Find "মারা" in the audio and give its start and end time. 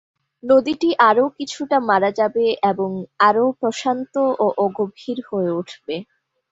1.89-2.09